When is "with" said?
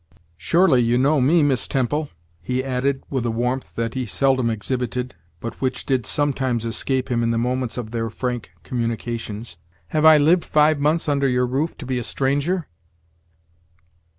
3.11-3.23